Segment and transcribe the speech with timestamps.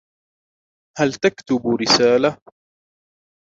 [0.99, 2.37] هل تكتب رسالةً؟